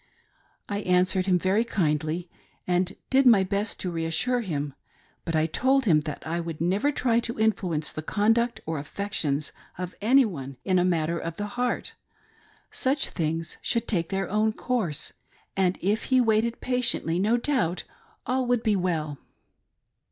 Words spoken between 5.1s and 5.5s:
but I